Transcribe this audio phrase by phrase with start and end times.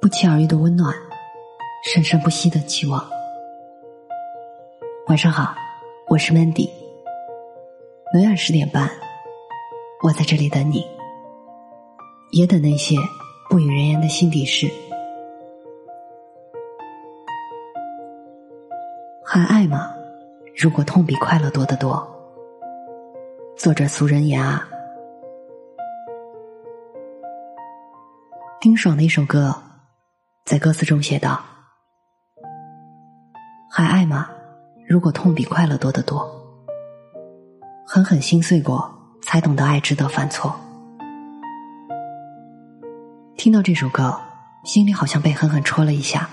[0.00, 0.94] 不期而遇的温暖，
[1.84, 3.06] 生生不息的期望。
[5.08, 5.54] 晚上好，
[6.08, 6.70] 我是 Mandy。
[8.14, 8.88] 每晚十点半，
[10.02, 10.86] 我在这里等你，
[12.30, 12.96] 也等那些
[13.50, 14.66] 不语人言的心底事。
[19.22, 19.94] 还爱吗？
[20.56, 22.08] 如果痛比快乐多得多。
[23.54, 24.66] 作者俗人言啊。
[28.62, 29.54] 丁爽的一首歌，
[30.50, 31.40] 在歌词中写道
[33.70, 34.28] ：“还爱吗？
[34.88, 36.28] 如果痛比快乐多得多。
[37.86, 38.92] 狠狠心碎过，
[39.22, 40.58] 才懂得爱值得犯错。”
[43.38, 44.20] 听到这首歌，
[44.64, 46.28] 心里好像被狠狠戳了一下，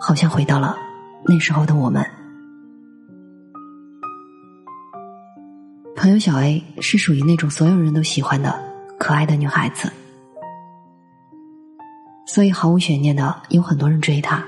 [0.00, 0.76] 好像回到了
[1.24, 2.04] 那时候的我们。
[5.94, 8.60] 朋友小 A 是属于那种所有人都喜欢的
[8.98, 9.92] 可爱的女孩子。
[12.32, 14.42] 所以毫无悬念的有很多人追她。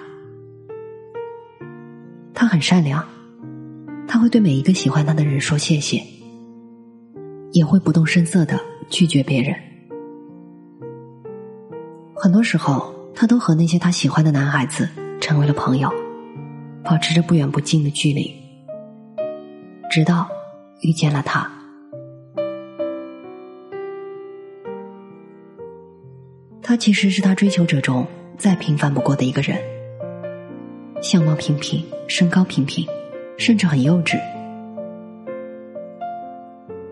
[2.33, 3.05] 她很善良，
[4.09, 6.03] 她会对每一个喜欢她的人说谢谢，
[7.53, 9.55] 也会不动声色的拒绝别人。
[12.14, 14.89] 很多时候，她都和那些她喜欢的男孩子
[15.20, 15.92] 成为了朋友，
[16.83, 18.34] 保持着不远不近的距离，
[19.91, 20.27] 直到
[20.81, 21.53] 遇见了他。
[26.75, 28.05] 他其实是他追求者中
[28.36, 29.56] 再平凡不过的一个人，
[31.00, 32.84] 相貌平平，身高平平，
[33.39, 34.19] 甚至很幼稚。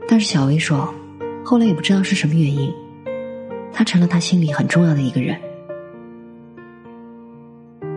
[0.07, 0.95] 但是小薇说，
[1.45, 2.73] 后来也不知道是什么原因，
[3.73, 5.37] 他成了他心里很重要的一个人。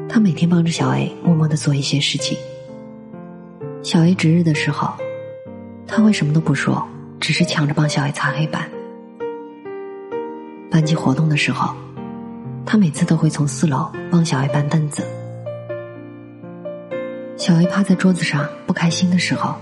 [0.10, 2.36] 他每天帮着小 A 默默的做一些事情。
[3.84, 4.92] 小 A 值日的时候，
[5.86, 6.84] 他会什么都不说，
[7.20, 8.68] 只是抢着帮小 A 擦黑板。
[10.76, 11.74] 班级活动的时候，
[12.66, 15.08] 他每次都会从四楼帮小 A 搬凳子。
[17.38, 19.56] 小 A 趴在桌子上不开心的时候，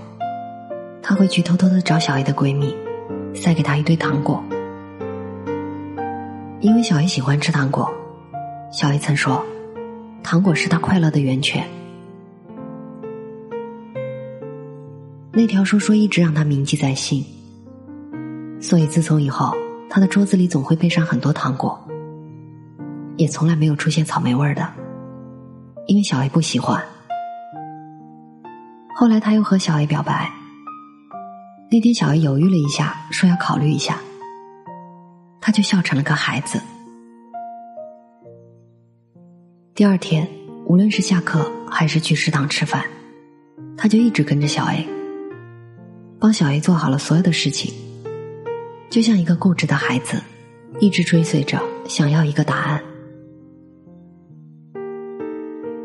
[1.00, 2.74] 他会去偷偷的找小 A 的闺蜜，
[3.32, 4.42] 塞给她一堆糖果。
[6.58, 7.88] 因为小 A 喜欢吃糖果，
[8.72, 9.40] 小 A 曾说，
[10.24, 11.64] 糖果是他快乐的源泉。
[15.30, 17.24] 那条说说一直让他铭记在心，
[18.60, 19.54] 所以自从以后。
[19.94, 21.78] 他的桌子里总会备上很多糖果，
[23.16, 24.68] 也从来没有出现草莓味儿的，
[25.86, 26.84] 因为小 A 不喜欢。
[28.96, 30.28] 后来他又和小 A 表白，
[31.70, 34.00] 那天小 A 犹豫了一下，说要考虑一下，
[35.40, 36.60] 他就笑成了个孩子。
[39.76, 40.28] 第二天，
[40.64, 42.84] 无论是下课还是去食堂吃饭，
[43.76, 44.88] 他就一直跟着小 A，
[46.18, 47.72] 帮小 A 做好了所有的事情。
[48.94, 50.22] 就像一个固执的孩子，
[50.78, 52.80] 一直追随着，想要一个答案。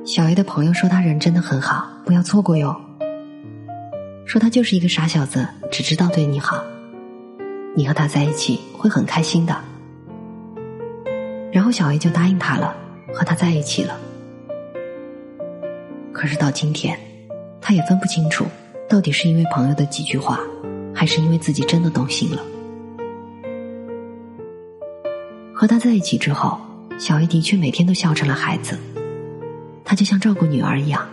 [0.06, 2.80] 小 A 的朋友说他人真的很好，不要错过哟。
[4.26, 6.64] 说他就是一个傻小子，只知道对你好，
[7.76, 9.60] 你和他在一起会很开心的。
[11.52, 12.76] 然后小 A 就答应他了，
[13.12, 14.00] 和他在一起了。
[16.14, 16.96] 可是到今天，
[17.60, 18.46] 他也分不清楚，
[18.88, 20.42] 到底是因为朋友的几句话，
[20.94, 22.44] 还是因为自己真的动心了。
[25.60, 26.58] 和他在一起之后，
[26.98, 28.80] 小 A 的确每天都笑成了孩子。
[29.84, 31.06] 他就像照顾女儿一样，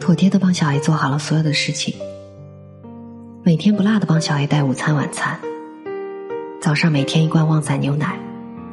[0.00, 1.94] 妥帖的帮小 A 做好了所有的事情，
[3.44, 5.38] 每天不落的帮小 A 带午餐晚餐。
[6.60, 8.18] 早上每天一罐旺仔牛奶，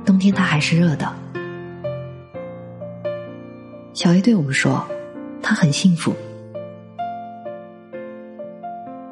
[0.04, 1.14] 冬天它还是热的。
[3.94, 4.84] 小 A 对我们说，
[5.44, 6.12] 他很幸福。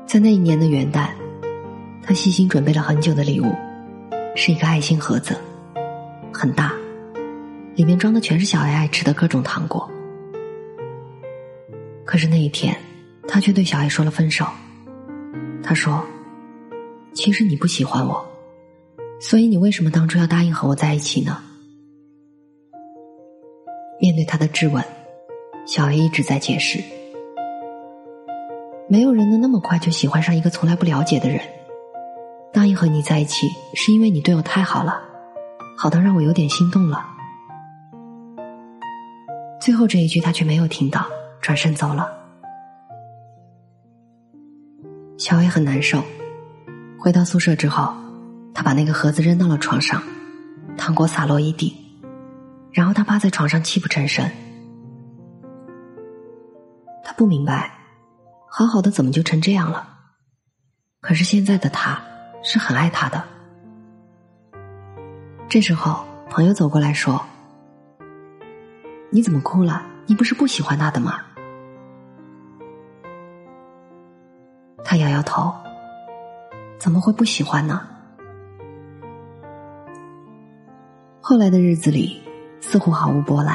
[0.08, 1.10] 在那一年的元旦，
[2.02, 3.54] 他细心准备了很久的礼物，
[4.36, 5.38] 是一个爱心盒子。
[6.34, 6.74] 很大，
[7.76, 9.90] 里面装的全是小 A 爱吃的各种糖果。
[12.06, 12.76] 可是那一天，
[13.28, 14.46] 他却对小 A 说了分手。
[15.64, 16.04] 他说
[17.14, 18.26] ：“其实你不喜欢我，
[19.20, 21.42] 所以你为什么当初要答应和我在一起呢？”
[24.02, 24.84] 面对他的质问，
[25.66, 26.82] 小 A 一直在解释
[28.90, 31.40] ：“没有人能那么快就喜欢上一个从来不了解的人。
[32.52, 35.10] 答应和你在一起，是因为你对我太好了。”
[35.82, 37.04] 好到，让我有点心动了。
[39.60, 41.08] 最后这一句他却没有听到，
[41.42, 42.08] 转身走了。
[45.18, 46.04] 小 A 很难受，
[47.00, 47.96] 回到宿舍之后，
[48.54, 50.04] 他把那个盒子扔到了床上，
[50.78, 51.76] 糖果洒落一地，
[52.72, 54.24] 然后他趴在床上泣不成声。
[57.04, 57.72] 他不明白，
[58.48, 59.88] 好好的怎么就成这样了？
[61.02, 62.00] 可是现在的他
[62.44, 63.41] 是很爱他的。
[65.52, 67.22] 这时候，朋友走过来说
[69.12, 69.86] ：“你怎么哭了？
[70.06, 71.20] 你不是不喜欢他的吗？”
[74.82, 75.54] 他摇摇头
[76.80, 77.86] ：“怎么会不喜欢呢？”
[81.20, 82.22] 后来的日子里，
[82.62, 83.54] 似乎毫无波澜。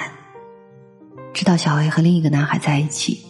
[1.33, 3.27] 直到小 A 和另一个男孩在一起，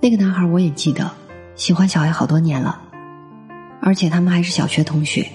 [0.00, 1.08] 那个男孩我也记得，
[1.54, 2.82] 喜欢小 A 好多年了，
[3.80, 5.30] 而且他们还是小学同学。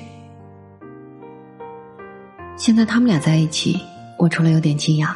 [2.61, 3.81] 现在他们俩在一起，
[4.19, 5.15] 我除了有点惊讶，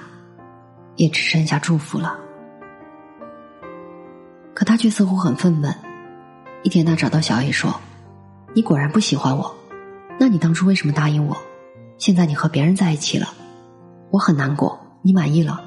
[0.96, 2.18] 也只剩下祝福了。
[4.56, 5.72] 可他却似乎很愤懑。
[6.64, 7.80] 一天，他找到小 A 说
[8.56, 9.56] ：“你果然不喜欢我，
[10.20, 11.38] 那你当初为什么答应我？
[12.00, 13.28] 现在你和别人在一起了，
[14.10, 14.80] 我很难过。
[15.04, 15.64] 你满意了？”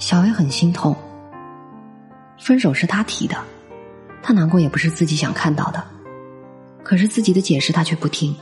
[0.00, 0.96] 小 A 很心痛。
[2.38, 3.36] 分手是他提的，
[4.22, 5.84] 他难过也不是自己想看到的，
[6.82, 8.34] 可是自己的解释他却不听。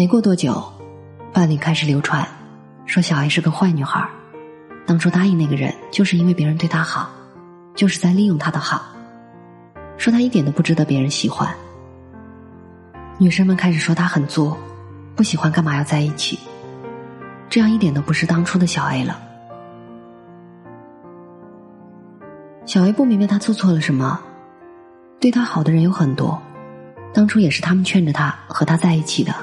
[0.00, 0.64] 没过多久，
[1.30, 2.26] 班里开始流传，
[2.86, 4.08] 说小 A 是个坏女孩，
[4.86, 7.10] 当初答应那个人就是因为别人对她好，
[7.74, 8.80] 就是在利用她的好，
[9.98, 11.54] 说她一点都不值得别人喜欢。
[13.18, 14.56] 女生们开始说她很作，
[15.14, 16.38] 不喜欢干嘛要在一起，
[17.50, 19.20] 这样一点都不是当初的小 A 了。
[22.64, 24.18] 小 A 不明白他做错了什么，
[25.20, 26.40] 对他好的人有很多，
[27.12, 29.34] 当初也是他们劝着他和他在一起的。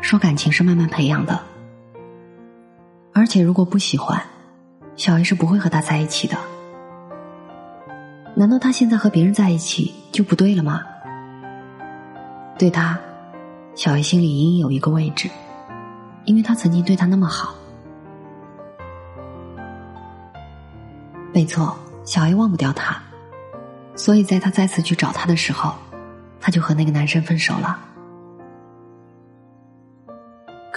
[0.00, 1.40] 说感情是慢慢培养的，
[3.12, 4.20] 而且如果不喜欢，
[4.96, 6.36] 小 A 是不会和他在一起的。
[8.34, 10.82] 难道他现在和别人在一起就不对了吗？
[12.58, 12.98] 对他，
[13.74, 15.28] 小 A 心里隐隐有一个位置，
[16.24, 17.54] 因为他曾经对他那么好。
[21.32, 23.00] 没错，小 A 忘不掉他，
[23.94, 25.74] 所以在他再次去找他的时候，
[26.40, 27.78] 他就和那个男生分手了。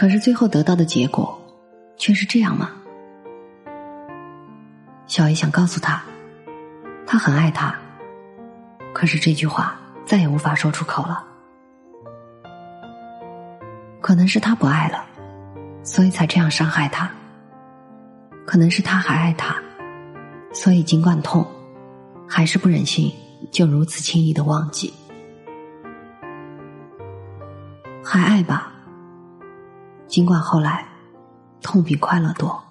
[0.03, 1.41] 可是最后得到的结果，
[1.95, 2.71] 却是这样吗？
[5.07, 6.03] 小 A 想告诉他，
[7.07, 7.73] 他很爱他。
[8.93, 11.25] 可是这句话再也无法说出口了。
[14.01, 15.05] 可能是他不爱了，
[15.83, 17.09] 所以才这样伤害他。
[18.45, 19.55] 可能是他还爱他，
[20.51, 21.47] 所以尽管痛，
[22.27, 23.09] 还是不忍心
[23.53, 24.93] 就如此轻易的忘记。
[28.03, 28.72] 还爱吧。
[30.13, 30.85] 尽管后来，
[31.63, 32.63] 痛比快乐多。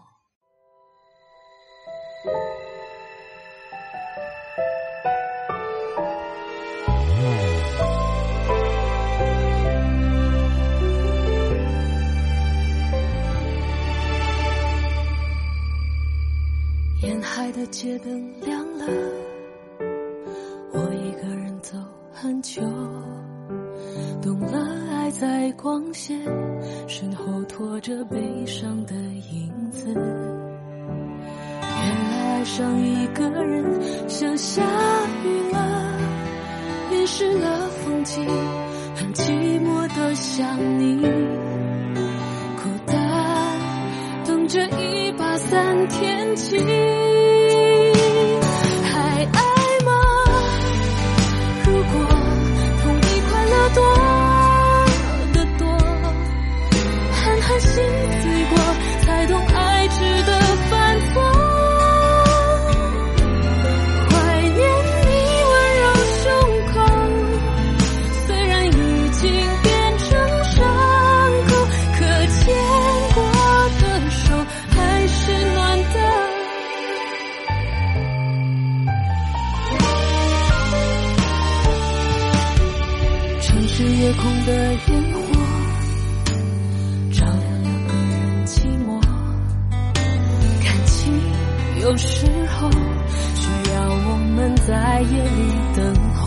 [17.00, 18.86] 沿海的街灯亮了，
[20.72, 21.76] 我一个人走
[22.12, 22.62] 很久。
[24.22, 26.16] 懂了，还在光线
[26.86, 28.16] 身后拖着悲
[28.46, 29.92] 伤的影子。
[29.92, 29.96] 原
[32.08, 34.62] 来爱上一个人像下
[35.24, 35.98] 雨了，
[36.92, 38.24] 淋湿了风景，
[38.94, 41.02] 很寂寞的想你。
[42.62, 43.58] 孤单
[44.24, 46.64] 等着一把伞天晴。
[84.52, 85.18] 的烟火，
[87.10, 88.52] 照亮两个人寂
[88.84, 89.00] 寞。
[90.62, 90.92] 感情
[91.80, 92.70] 有时候
[93.34, 95.40] 需要我们在夜里
[95.74, 95.80] 等
[96.12, 96.20] 候。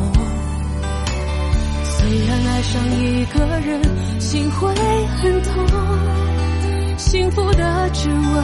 [1.83, 3.69] 虽然爱上一个人，
[4.19, 4.73] 心会
[5.17, 5.53] 很痛。
[6.97, 8.43] 幸福的指纹